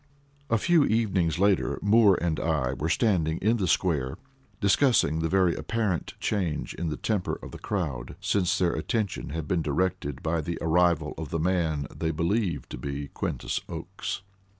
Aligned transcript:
A 0.49 0.57
few 0.57 0.83
evenings 0.83 1.37
later 1.37 1.77
Moore 1.83 2.15
and 2.19 2.39
I 2.39 2.73
were 2.73 2.89
standing 2.89 3.37
in 3.37 3.57
the 3.57 3.67
square, 3.67 4.17
discussing 4.59 5.19
the 5.19 5.29
very 5.29 5.53
apparent 5.53 6.15
change 6.19 6.73
in 6.73 6.89
the 6.89 6.97
temper 6.97 7.35
of 7.43 7.51
the 7.51 7.59
crowd 7.59 8.15
since 8.19 8.57
their 8.57 8.73
attention 8.73 9.29
had 9.29 9.47
been 9.47 9.61
directed 9.61 10.23
by 10.23 10.41
the 10.41 10.57
arrival 10.59 11.13
of 11.19 11.29
the 11.29 11.37
man 11.37 11.85
they 11.95 12.09
believed 12.09 12.71
to 12.71 12.79
be 12.79 13.09
Quintus 13.09 13.59
Oakes. 13.69 14.23